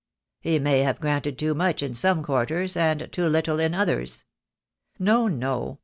[0.39, 4.23] "He may have granted too much in some quarters, and too little in others."
[4.97, 5.79] "No, no.